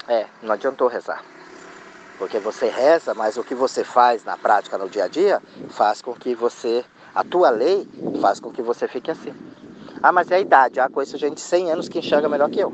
É, 0.07 0.27
não 0.41 0.53
adiantou 0.53 0.87
rezar. 0.87 1.23
Porque 2.17 2.39
você 2.39 2.67
reza, 2.67 3.13
mas 3.13 3.37
o 3.37 3.43
que 3.43 3.55
você 3.55 3.83
faz 3.83 4.23
na 4.23 4.37
prática, 4.37 4.77
no 4.77 4.89
dia 4.89 5.05
a 5.05 5.07
dia, 5.07 5.41
faz 5.69 6.01
com 6.01 6.13
que 6.13 6.35
você, 6.35 6.85
a 7.15 7.23
tua 7.23 7.49
lei 7.49 7.87
faz 8.21 8.39
com 8.39 8.51
que 8.51 8.61
você 8.61 8.87
fique 8.87 9.09
assim. 9.09 9.33
Ah, 10.01 10.11
mas 10.11 10.29
é 10.29 10.35
a 10.35 10.39
idade. 10.39 10.79
Ah, 10.79 10.89
conheço 10.89 11.17
gente 11.17 11.35
de 11.35 11.41
100 11.41 11.71
anos 11.71 11.89
que 11.89 11.99
enxerga 11.99 12.27
melhor 12.27 12.49
que 12.49 12.59
eu. 12.59 12.73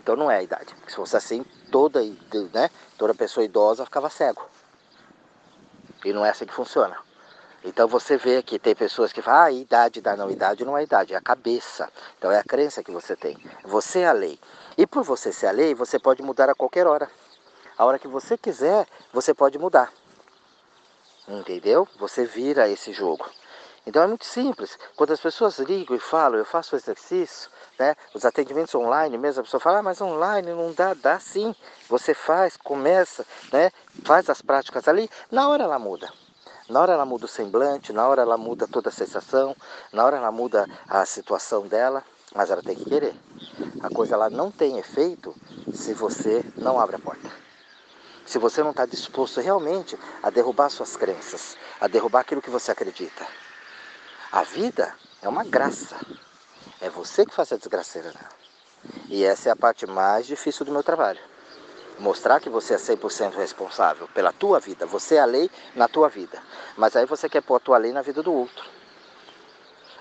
Então 0.00 0.14
não 0.14 0.30
é 0.30 0.38
a 0.38 0.42
idade. 0.42 0.74
Se 0.86 0.94
fosse 0.94 1.16
assim, 1.16 1.44
toda, 1.70 2.00
né, 2.52 2.70
toda 2.96 3.12
pessoa 3.12 3.44
idosa 3.44 3.84
ficava 3.84 4.08
cego. 4.08 4.48
E 6.04 6.12
não 6.12 6.24
é 6.24 6.30
assim 6.30 6.46
que 6.46 6.54
funciona. 6.54 6.96
Então 7.66 7.88
você 7.88 8.16
vê 8.16 8.44
que 8.44 8.60
tem 8.60 8.76
pessoas 8.76 9.12
que 9.12 9.20
falam, 9.20 9.42
ah, 9.42 9.50
idade, 9.50 9.98
idade, 9.98 10.18
não, 10.18 10.30
idade 10.30 10.64
não 10.64 10.78
é 10.78 10.84
idade, 10.84 11.14
é 11.14 11.16
a 11.16 11.20
cabeça. 11.20 11.92
Então 12.16 12.30
é 12.30 12.38
a 12.38 12.44
crença 12.44 12.80
que 12.80 12.92
você 12.92 13.16
tem. 13.16 13.36
Você 13.64 14.00
é 14.00 14.06
a 14.06 14.12
lei. 14.12 14.38
E 14.78 14.86
por 14.86 15.02
você 15.02 15.32
ser 15.32 15.48
a 15.48 15.50
lei, 15.50 15.74
você 15.74 15.98
pode 15.98 16.22
mudar 16.22 16.48
a 16.48 16.54
qualquer 16.54 16.86
hora. 16.86 17.10
A 17.76 17.84
hora 17.84 17.98
que 17.98 18.06
você 18.06 18.38
quiser, 18.38 18.86
você 19.12 19.34
pode 19.34 19.58
mudar. 19.58 19.92
Entendeu? 21.26 21.88
Você 21.98 22.24
vira 22.24 22.68
esse 22.68 22.92
jogo. 22.92 23.28
Então 23.84 24.00
é 24.00 24.06
muito 24.06 24.26
simples. 24.26 24.78
Quando 24.94 25.12
as 25.12 25.20
pessoas 25.20 25.58
ligam 25.58 25.96
e 25.96 26.00
falam, 26.00 26.38
eu 26.38 26.44
faço 26.44 26.76
exercício, 26.76 27.50
né? 27.76 27.96
Os 28.14 28.24
atendimentos 28.24 28.76
online 28.76 29.18
mesmo, 29.18 29.40
a 29.40 29.44
pessoa 29.44 29.60
fala, 29.60 29.78
ah, 29.78 29.82
mas 29.82 30.00
online 30.00 30.52
não 30.52 30.72
dá, 30.72 30.94
dá 30.94 31.18
sim. 31.18 31.52
Você 31.88 32.14
faz, 32.14 32.56
começa, 32.56 33.26
né? 33.52 33.72
Faz 34.04 34.30
as 34.30 34.40
práticas 34.40 34.86
ali, 34.86 35.10
na 35.32 35.48
hora 35.48 35.64
ela 35.64 35.80
muda. 35.80 36.08
Na 36.68 36.80
hora 36.80 36.94
ela 36.94 37.04
muda 37.04 37.26
o 37.26 37.28
semblante, 37.28 37.92
na 37.92 38.08
hora 38.08 38.22
ela 38.22 38.36
muda 38.36 38.66
toda 38.66 38.88
a 38.88 38.92
sensação, 38.92 39.56
na 39.92 40.04
hora 40.04 40.16
ela 40.16 40.32
muda 40.32 40.68
a 40.88 41.06
situação 41.06 41.66
dela, 41.68 42.02
mas 42.34 42.50
ela 42.50 42.62
tem 42.62 42.74
que 42.74 42.84
querer. 42.84 43.14
A 43.80 43.88
coisa 43.88 44.14
ela 44.14 44.28
não 44.28 44.50
tem 44.50 44.78
efeito 44.78 45.34
se 45.72 45.94
você 45.94 46.44
não 46.56 46.80
abre 46.80 46.96
a 46.96 46.98
porta. 46.98 47.30
Se 48.26 48.38
você 48.38 48.64
não 48.64 48.70
está 48.70 48.84
disposto 48.84 49.40
realmente 49.40 49.96
a 50.20 50.28
derrubar 50.28 50.68
suas 50.68 50.96
crenças, 50.96 51.56
a 51.80 51.86
derrubar 51.86 52.20
aquilo 52.20 52.42
que 52.42 52.50
você 52.50 52.72
acredita. 52.72 53.24
A 54.32 54.42
vida 54.42 54.92
é 55.22 55.28
uma 55.28 55.44
graça. 55.44 55.96
É 56.80 56.90
você 56.90 57.24
que 57.24 57.32
faz 57.32 57.52
a 57.52 57.56
desgraceira. 57.56 58.12
E 59.08 59.24
essa 59.24 59.48
é 59.48 59.52
a 59.52 59.56
parte 59.56 59.86
mais 59.86 60.26
difícil 60.26 60.66
do 60.66 60.72
meu 60.72 60.82
trabalho. 60.82 61.20
Mostrar 61.98 62.40
que 62.40 62.50
você 62.50 62.74
é 62.74 62.76
100% 62.76 63.34
responsável 63.36 64.06
pela 64.08 64.32
tua 64.32 64.60
vida. 64.60 64.84
Você 64.86 65.14
é 65.14 65.20
a 65.20 65.24
lei 65.24 65.50
na 65.74 65.88
tua 65.88 66.08
vida. 66.08 66.42
Mas 66.76 66.94
aí 66.94 67.06
você 67.06 67.28
quer 67.28 67.42
pôr 67.42 67.56
a 67.56 67.60
tua 67.60 67.78
lei 67.78 67.92
na 67.92 68.02
vida 68.02 68.22
do 68.22 68.32
outro. 68.32 68.64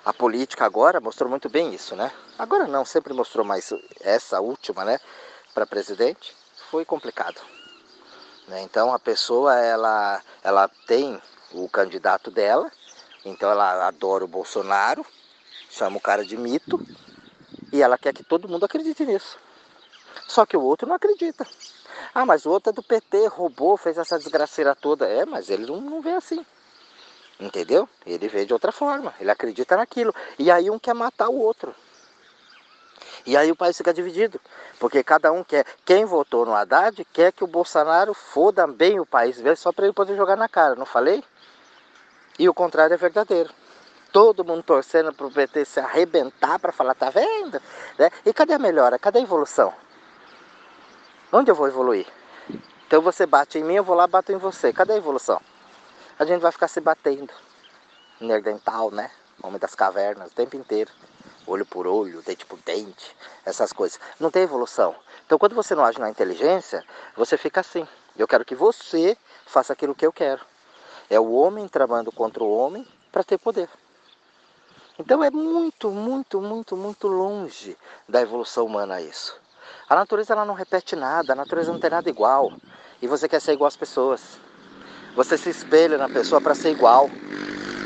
A 0.04 0.14
política 0.14 0.66
agora 0.66 1.00
mostrou 1.00 1.30
muito 1.30 1.50
bem 1.50 1.74
isso, 1.74 1.96
né? 1.96 2.12
Agora 2.38 2.68
não, 2.68 2.86
sempre 2.86 3.14
mostrou, 3.14 3.46
mas 3.46 3.74
essa 4.02 4.40
última, 4.40 4.86
né, 4.86 5.00
para 5.54 5.66
presidente, 5.66 6.36
foi 6.70 6.86
complicado. 6.86 7.42
Né? 8.48 8.62
Então 8.62 8.94
a 8.94 9.00
pessoa, 9.00 9.58
ela, 9.58 10.22
ela 10.44 10.70
tem 10.86 11.20
o 11.52 11.68
candidato 11.70 12.30
dela, 12.30 12.72
então 13.24 13.50
ela 13.50 13.88
adora 13.88 14.24
o 14.24 14.28
Bolsonaro, 14.28 15.06
chama 15.70 15.98
o 15.98 16.02
cara 16.02 16.24
de 16.24 16.38
mito 16.38 16.80
e 17.72 17.82
ela 17.82 17.98
quer 17.98 18.14
que 18.14 18.24
todo 18.24 18.48
mundo 18.48 18.66
acredite 18.66 19.04
nisso. 19.06 19.40
Só 20.28 20.46
que 20.46 20.56
o 20.56 20.62
outro 20.62 20.88
não 20.88 20.96
acredita. 20.96 21.48
Ah, 22.16 22.26
mas 22.26 22.46
o 22.46 22.50
outro 22.50 22.70
é 22.70 22.74
do 22.74 22.82
PT, 22.82 23.28
roubou, 23.28 23.76
fez 23.76 23.98
essa 23.98 24.18
desgraceira 24.18 24.74
toda. 24.74 25.06
É, 25.06 25.26
mas 25.26 25.50
ele 25.50 25.66
não, 25.66 25.82
não 25.82 26.02
vê 26.02 26.12
assim. 26.12 26.46
Entendeu? 27.38 27.90
Ele 28.06 28.30
vê 28.30 28.46
de 28.46 28.54
outra 28.54 28.72
forma, 28.72 29.14
ele 29.20 29.30
acredita 29.30 29.76
naquilo. 29.76 30.16
E 30.40 30.50
aí 30.50 30.70
um 30.70 30.80
quer 30.80 30.94
matar 30.96 31.28
o 31.28 31.38
outro. 31.38 31.76
E 33.26 33.36
aí 33.36 33.52
o 33.52 33.56
país 33.56 33.76
fica 33.76 33.94
dividido. 33.94 34.40
Porque 34.80 35.04
cada 35.04 35.30
um 35.34 35.44
quer. 35.44 35.66
Quem 35.84 36.06
votou 36.06 36.46
no 36.46 36.56
Haddad 36.56 37.04
quer 37.12 37.34
que 37.34 37.44
o 37.44 37.48
Bolsonaro 37.48 38.14
foda 38.14 38.66
bem 38.66 38.98
o 38.98 39.06
país, 39.06 39.36
só 39.58 39.74
para 39.74 39.84
ele 39.84 39.94
poder 39.94 40.16
jogar 40.16 40.38
na 40.38 40.48
cara, 40.48 40.76
não 40.76 40.86
falei? 40.86 41.22
E 42.40 42.48
o 42.48 42.54
contrário 42.54 42.94
é 42.94 42.98
verdadeiro. 42.98 43.54
Todo 44.14 44.46
mundo 44.46 44.64
torcendo 44.64 45.12
para 45.12 45.28
o 45.28 45.32
PT 45.32 45.66
se 45.66 45.82
arrebentar 45.82 46.60
para 46.60 46.72
falar, 46.72 46.96
tá 46.96 47.10
vendo? 47.10 47.62
Né? 48.00 48.10
E 48.26 48.32
cadê 48.32 48.54
a 48.54 48.60
melhora? 48.60 48.98
Cadê 48.98 49.20
a 49.20 49.24
evolução? 49.24 49.74
Onde 51.38 51.52
eu 51.52 51.56
vou 51.56 51.68
evoluir? 51.68 52.08
Então 52.88 53.02
você 53.02 53.26
bate 53.26 53.58
em 53.58 53.64
mim, 53.66 53.74
eu 53.74 53.84
vou 53.84 53.94
lá 53.94 54.08
bato 54.08 54.32
em 54.32 54.38
você. 54.38 54.72
Cadê 54.72 54.94
a 54.94 54.96
evolução? 54.96 55.42
A 56.18 56.24
gente 56.24 56.40
vai 56.40 56.50
ficar 56.50 56.70
se 56.70 56.80
batendo. 56.80 57.34
Nerdental, 58.22 58.90
né? 58.90 59.12
Homem 59.44 59.60
das 59.60 59.76
cavernas, 59.76 60.32
o 60.32 60.34
tempo 60.34 60.56
inteiro. 60.56 60.90
Olho 61.46 61.66
por 61.66 61.88
olho, 61.88 62.22
dente 62.22 62.46
por 62.46 62.58
dente, 62.60 63.14
essas 63.46 63.74
coisas. 63.74 64.00
Não 64.18 64.32
tem 64.32 64.44
evolução. 64.44 64.96
Então 65.26 65.38
quando 65.38 65.54
você 65.54 65.76
não 65.76 65.84
age 65.84 66.00
na 66.00 66.10
inteligência, 66.10 66.86
você 67.18 67.38
fica 67.38 67.60
assim. 67.60 67.86
Eu 68.18 68.30
quero 68.30 68.46
que 68.46 68.56
você 68.56 69.18
faça 69.46 69.74
aquilo 69.74 69.94
que 69.94 70.06
eu 70.06 70.14
quero. 70.14 70.42
É 71.10 71.20
o 71.20 71.34
homem 71.34 71.68
tramando 71.68 72.14
contra 72.14 72.46
o 72.46 72.58
homem 72.58 72.88
para 73.12 73.26
ter 73.26 73.38
poder. 73.38 73.68
Então 74.98 75.22
é 75.22 75.30
muito, 75.30 75.92
muito, 75.92 76.40
muito, 76.40 76.78
muito 76.78 77.10
longe 77.10 77.78
da 78.08 78.22
evolução 78.22 78.66
humana 78.66 79.02
isso. 79.02 79.44
A 79.90 79.96
natureza 79.96 80.34
ela 80.34 80.46
não 80.46 80.54
repete 80.54 80.96
nada, 80.96 81.34
a 81.34 81.36
natureza 81.36 81.72
não 81.72 81.80
tem 81.80 81.90
nada 81.90 82.10
igual. 82.10 82.52
E 83.02 83.08
você 83.08 83.28
quer 83.28 83.40
ser 83.40 83.54
igual 83.54 83.68
às 83.68 83.76
pessoas. 83.76 84.40
Você 85.16 85.38
se 85.38 85.50
espelha 85.50 85.98
na 85.98 86.10
pessoa 86.10 86.42
para 86.42 86.56
ser 86.56 86.72
igual, 86.72 87.10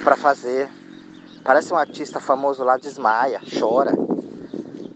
para 0.04 0.16
fazer. 0.16 0.70
Parece 1.44 1.74
um 1.74 1.78
artista 1.78 2.20
famoso 2.20 2.64
lá, 2.64 2.78
desmaia, 2.78 3.42
chora, 3.60 3.92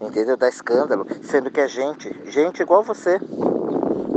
entendeu? 0.01 0.37
Dá 0.37 0.47
escândalo, 0.47 1.05
sendo 1.23 1.51
que 1.51 1.59
é 1.59 1.67
gente, 1.67 2.11
gente 2.29 2.61
igual 2.61 2.83
você. 2.83 3.19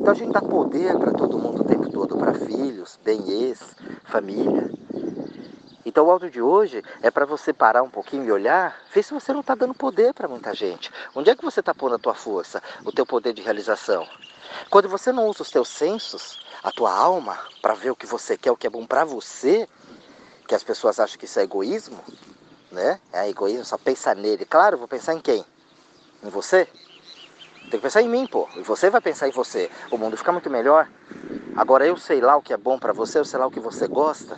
Então 0.07 0.13
a 0.13 0.15
gente 0.15 0.33
dá 0.33 0.41
poder 0.41 0.97
para 0.99 1.13
todo 1.13 1.39
mundo 1.39 1.63
o 1.63 1.65
tempo 1.65 1.91
todo, 1.91 2.17
para 2.17 2.35
filhos, 2.35 2.99
bem-ex, 3.05 3.77
família. 4.05 4.76
Então 5.87 6.05
o 6.05 6.11
áudio 6.11 6.29
de 6.29 6.43
hoje 6.43 6.83
é 7.01 7.13
para 7.13 7.25
você 7.25 7.53
parar 7.53 7.85
um 7.85 7.89
pouquinho 7.89 8.25
e 8.25 8.33
olhar, 8.33 8.77
ver 8.93 9.05
se 9.05 9.15
você 9.15 9.33
não 9.33 9.39
está 9.39 9.55
dando 9.55 9.73
poder 9.73 10.13
para 10.13 10.27
muita 10.27 10.53
gente. 10.53 10.91
Onde 11.15 11.31
é 11.31 11.37
que 11.37 11.45
você 11.45 11.61
está 11.61 11.73
pondo 11.73 11.95
a 11.95 11.99
tua 11.99 12.13
força, 12.13 12.61
o 12.85 12.91
teu 12.91 13.07
poder 13.07 13.33
de 13.33 13.41
realização? 13.41 14.05
Quando 14.69 14.89
você 14.89 15.13
não 15.13 15.29
usa 15.29 15.43
os 15.43 15.51
teus 15.51 15.69
sensos, 15.69 16.45
a 16.61 16.73
tua 16.73 16.93
alma, 16.93 17.39
para 17.63 17.75
ver 17.75 17.93
o 17.93 17.97
que 17.97 18.05
você 18.05 18.37
quer, 18.37 18.51
o 18.51 18.57
que 18.57 18.67
é 18.67 18.71
bom 18.71 18.85
para 18.85 19.05
você, 19.05 19.69
que 20.49 20.57
as 20.57 20.65
pessoas 20.65 20.99
acham 20.99 21.17
que 21.17 21.25
isso 21.25 21.39
é 21.39 21.45
egoísmo, 21.45 22.03
né? 22.73 23.01
É 23.13 23.29
egoísmo, 23.29 23.65
só 23.65 23.79
pensar 23.79 24.17
nele. 24.17 24.45
Claro, 24.45 24.79
vou 24.79 24.89
pensar 24.89 25.15
em 25.15 25.21
quem? 25.21 25.47
Em 26.21 26.29
você? 26.29 26.67
Tem 27.71 27.79
que 27.79 27.79
pensar 27.79 28.03
em 28.03 28.09
mim, 28.09 28.27
pô. 28.27 28.49
E 28.57 28.63
você 28.63 28.91
vai 28.91 29.01
pensar 29.01 29.29
em 29.29 29.33
você. 29.33 29.71
O 29.93 29.97
mundo 29.97 30.17
fica 30.17 30.33
muito 30.33 30.51
melhor. 30.51 30.89
Agora 31.57 31.87
eu 31.87 31.97
sei 31.97 32.21
lá 32.21 32.37
o 32.37 32.43
que 32.43 32.53
é 32.53 32.57
bom 32.57 32.77
para 32.77 32.93
você, 32.93 33.21
eu 33.21 33.25
sei 33.25 33.39
lá 33.39 33.47
o 33.47 33.53
que 33.53 33.61
você 33.61 33.87
gosta. 33.87 34.37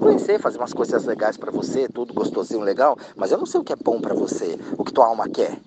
Conhecer, 0.00 0.40
fazer 0.40 0.56
umas 0.56 0.72
coisas 0.72 1.04
legais 1.04 1.36
para 1.36 1.50
você, 1.50 1.86
tudo 1.86 2.14
gostosinho, 2.14 2.62
legal, 2.62 2.96
mas 3.16 3.30
eu 3.30 3.36
não 3.36 3.44
sei 3.44 3.60
o 3.60 3.64
que 3.64 3.74
é 3.74 3.76
bom 3.76 4.00
para 4.00 4.14
você, 4.14 4.58
o 4.78 4.82
que 4.82 4.92
tua 4.92 5.06
alma 5.06 5.28
quer. 5.28 5.58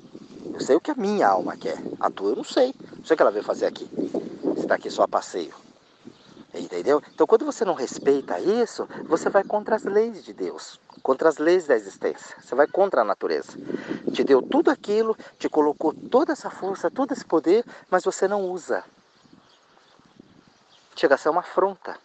Eu 0.51 0.59
sei 0.59 0.75
o 0.75 0.81
que 0.81 0.89
a 0.89 0.95
minha 0.95 1.27
alma 1.27 1.55
quer. 1.55 1.77
A 1.99 2.09
tua 2.09 2.31
eu 2.31 2.35
não 2.37 2.43
sei. 2.43 2.73
Não 2.97 3.05
sei 3.05 3.13
o 3.13 3.17
que 3.17 3.21
ela 3.21 3.31
veio 3.31 3.43
fazer 3.43 3.67
aqui. 3.67 3.87
Você 4.43 4.61
está 4.61 4.75
aqui 4.75 4.89
só 4.89 5.03
a 5.03 5.07
passeio. 5.07 5.53
Entendeu? 6.53 7.01
Então, 7.13 7.27
quando 7.27 7.45
você 7.45 7.63
não 7.63 7.75
respeita 7.75 8.39
isso, 8.39 8.87
você 9.05 9.29
vai 9.29 9.43
contra 9.43 9.75
as 9.75 9.83
leis 9.83 10.23
de 10.23 10.33
Deus, 10.33 10.79
contra 11.01 11.29
as 11.29 11.37
leis 11.37 11.65
da 11.65 11.75
existência. 11.75 12.35
Você 12.39 12.55
vai 12.55 12.67
contra 12.67 13.01
a 13.01 13.03
natureza. 13.03 13.51
Te 14.13 14.23
deu 14.23 14.41
tudo 14.41 14.69
aquilo, 14.69 15.15
te 15.39 15.47
colocou 15.47 15.93
toda 15.93 16.33
essa 16.33 16.49
força, 16.49 16.89
todo 16.89 17.11
esse 17.11 17.25
poder, 17.25 17.65
mas 17.89 18.03
você 18.03 18.27
não 18.27 18.49
usa. 18.49 18.83
Chega 20.95 21.15
a 21.15 21.17
ser 21.17 21.29
uma 21.29 21.41
afronta 21.41 21.97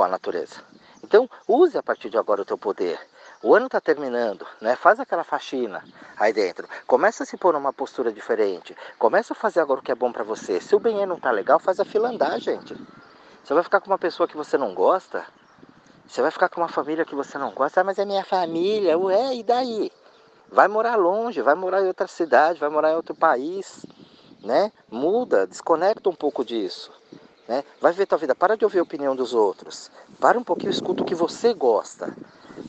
com 0.00 0.04
a 0.04 0.08
natureza. 0.08 0.62
Então, 1.04 1.28
use 1.46 1.76
a 1.76 1.82
partir 1.82 2.08
de 2.08 2.16
agora 2.16 2.40
o 2.40 2.44
teu 2.46 2.56
poder. 2.56 2.98
O 3.42 3.54
ano 3.54 3.66
está 3.66 3.82
terminando, 3.82 4.46
né? 4.58 4.74
Faz 4.74 4.98
aquela 4.98 5.22
faxina 5.22 5.84
aí 6.16 6.32
dentro. 6.32 6.66
Começa 6.86 7.22
a 7.22 7.26
se 7.26 7.36
pôr 7.36 7.52
numa 7.52 7.70
postura 7.70 8.10
diferente. 8.10 8.74
Começa 8.98 9.34
a 9.34 9.36
fazer 9.36 9.60
agora 9.60 9.80
o 9.80 9.82
que 9.82 9.92
é 9.92 9.94
bom 9.94 10.10
para 10.10 10.24
você. 10.24 10.58
Se 10.58 10.74
o 10.74 10.80
banheiro 10.80 11.06
não 11.06 11.20
tá 11.20 11.30
legal, 11.30 11.58
faz 11.58 11.78
a 11.78 11.84
fila 11.84 12.08
andar, 12.08 12.38
gente. 12.38 12.74
Você 13.44 13.52
vai 13.52 13.62
ficar 13.62 13.78
com 13.78 13.88
uma 13.88 13.98
pessoa 13.98 14.26
que 14.26 14.38
você 14.38 14.56
não 14.56 14.72
gosta? 14.72 15.22
Você 16.08 16.22
vai 16.22 16.30
ficar 16.30 16.48
com 16.48 16.62
uma 16.62 16.68
família 16.68 17.04
que 17.04 17.14
você 17.14 17.36
não 17.36 17.52
gosta? 17.52 17.82
Ah, 17.82 17.84
mas 17.84 17.98
é 17.98 18.06
minha 18.06 18.24
família. 18.24 18.98
Ué, 18.98 19.34
e 19.34 19.42
daí? 19.42 19.92
Vai 20.50 20.66
morar 20.66 20.96
longe, 20.96 21.42
vai 21.42 21.54
morar 21.54 21.82
em 21.82 21.88
outra 21.88 22.06
cidade, 22.06 22.58
vai 22.58 22.70
morar 22.70 22.92
em 22.92 22.96
outro 22.96 23.14
país, 23.14 23.84
né? 24.42 24.72
Muda, 24.90 25.46
desconecta 25.46 26.08
um 26.08 26.14
pouco 26.14 26.42
disso. 26.42 26.90
Né? 27.50 27.64
Vai 27.80 27.92
ver 27.92 28.06
tua 28.06 28.16
vida, 28.16 28.32
para 28.32 28.56
de 28.56 28.64
ouvir 28.64 28.78
a 28.78 28.82
opinião 28.84 29.16
dos 29.16 29.34
outros. 29.34 29.90
Para 30.20 30.38
um 30.38 30.44
pouquinho, 30.44 30.70
escuta 30.70 31.02
o 31.02 31.04
que 31.04 31.16
você 31.16 31.52
gosta. 31.52 32.16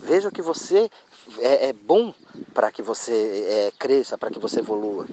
Veja 0.01 0.29
o 0.29 0.31
que 0.31 0.41
você 0.41 0.89
é, 1.37 1.67
é 1.67 1.73
bom 1.73 2.11
para 2.51 2.71
que 2.71 2.81
você 2.81 3.13
é, 3.47 3.71
cresça, 3.77 4.17
para 4.17 4.31
que 4.31 4.39
você 4.39 4.57
evolua. 4.57 5.05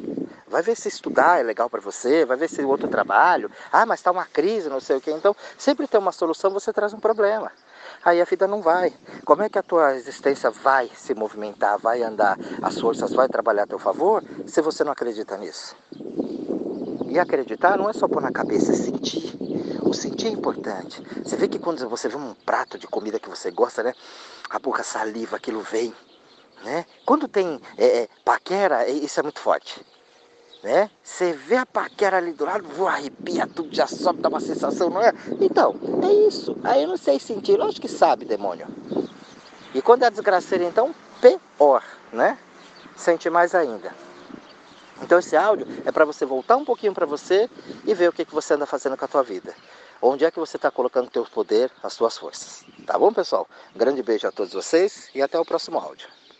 Vai 0.47 0.63
ver 0.63 0.75
se 0.75 0.89
estudar 0.89 1.41
é 1.41 1.43
legal 1.43 1.69
para 1.69 1.83
você, 1.83 2.25
vai 2.25 2.39
ver 2.39 2.49
se 2.49 2.65
outro 2.65 2.89
trabalho. 2.89 3.51
Ah, 3.71 3.85
mas 3.85 4.01
está 4.01 4.11
uma 4.11 4.25
crise, 4.25 4.71
não 4.71 4.81
sei 4.81 4.97
o 4.97 5.01
que. 5.03 5.11
Então, 5.11 5.37
sempre 5.59 5.87
tem 5.87 6.01
uma 6.01 6.13
solução, 6.13 6.51
você 6.51 6.73
traz 6.73 6.95
um 6.95 6.99
problema. 6.99 7.53
Aí 8.03 8.23
a 8.23 8.25
vida 8.25 8.47
não 8.47 8.63
vai. 8.63 8.91
Como 9.23 9.43
é 9.43 9.51
que 9.51 9.59
a 9.59 9.63
tua 9.63 9.95
existência 9.97 10.51
vai 10.51 10.91
se 10.95 11.13
movimentar, 11.13 11.79
vai 11.79 12.03
andar, 12.03 12.39
as 12.63 12.81
forças 12.81 13.13
vai 13.13 13.29
trabalhar 13.29 13.65
a 13.65 13.67
teu 13.67 13.79
favor, 13.79 14.25
se 14.47 14.63
você 14.63 14.83
não 14.83 14.93
acredita 14.93 15.37
nisso? 15.37 15.77
E 17.11 17.19
acreditar 17.19 17.77
não 17.77 17.91
é 17.91 17.93
só 17.93 18.09
pôr 18.09 18.23
na 18.23 18.33
cabeça, 18.33 18.73
é 18.73 18.75
sentir. 18.75 19.38
É 20.27 20.29
importante. 20.29 21.03
Você 21.23 21.37
vê 21.37 21.49
que 21.49 21.59
quando 21.59 21.89
você 21.89 22.09
vê 22.09 22.17
um 22.17 22.35
prato 22.35 22.79
de 22.79 22.87
comida 22.87 23.21
que 23.21 23.29
você 23.29 23.51
gosta, 23.51 23.83
né? 23.83 23.95
A 24.51 24.59
boca 24.59 24.83
saliva, 24.83 25.37
aquilo 25.37 25.61
vem. 25.61 25.95
Né? 26.65 26.85
Quando 27.05 27.29
tem 27.29 27.61
é, 27.77 28.03
é, 28.03 28.09
paquera, 28.25 28.83
é, 28.85 28.91
isso 28.91 29.21
é 29.21 29.23
muito 29.23 29.39
forte. 29.39 29.85
Né? 30.63 30.91
Você 31.05 31.33
vê 31.33 31.57
a 31.57 31.65
paquera 31.65 32.17
ali 32.17 32.33
do 32.33 32.45
lado, 32.45 32.67
voa, 32.69 32.91
arrepia 32.91 33.47
tudo, 33.47 33.73
já 33.73 33.87
sobe, 33.87 34.21
dá 34.21 34.29
uma 34.29 34.41
sensação, 34.41 34.91
não 34.91 35.01
é? 35.01 35.13
Então, 35.41 35.77
é 36.03 36.13
isso. 36.27 36.57
Aí 36.65 36.83
eu 36.83 36.89
não 36.89 36.97
sei 36.97 37.21
sentir, 37.21 37.57
lógico 37.57 37.83
que 37.83 37.89
sabe, 37.89 38.25
demônio. 38.25 38.67
E 39.73 39.81
quando 39.81 40.03
é 40.03 40.11
desgraceira, 40.11 40.65
então, 40.65 40.93
pior, 41.21 41.85
né? 42.13 42.37
Sente 42.97 43.31
mais 43.31 43.55
ainda. 43.55 43.95
Então 45.01 45.19
esse 45.21 45.37
áudio 45.37 45.67
é 45.85 45.93
para 45.93 46.05
você 46.05 46.27
voltar 46.27 46.57
um 46.57 46.65
pouquinho 46.65 46.93
para 46.93 47.07
você 47.07 47.49
e 47.87 47.95
ver 47.95 48.09
o 48.09 48.13
que, 48.13 48.25
que 48.25 48.35
você 48.35 48.55
anda 48.55 48.67
fazendo 48.67 48.97
com 48.97 49.05
a 49.05 49.09
tua 49.09 49.23
vida. 49.23 49.55
Onde 50.00 50.25
é 50.25 50.31
que 50.31 50.38
você 50.38 50.57
está 50.57 50.71
colocando 50.71 51.07
o 51.07 51.11
teu 51.11 51.25
poder, 51.25 51.71
as 51.83 51.93
suas 51.93 52.17
forças. 52.17 52.64
Tá 52.87 52.99
bom, 52.99 53.12
pessoal? 53.12 53.49
Grande 53.75 54.02
beijo 54.02 54.26
a 54.26 54.33
todos 54.33 54.52
vocês 54.52 55.11
e 55.14 55.21
até 55.21 55.38
o 55.38 55.45
próximo 55.45 55.78
áudio. 55.78 56.09